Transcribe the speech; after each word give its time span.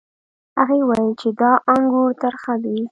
هغې 0.59 0.79
وویل 0.83 1.11
چې 1.21 1.29
دا 1.39 1.51
انګور 1.73 2.09
ترخه 2.21 2.53
دي. 2.63 2.75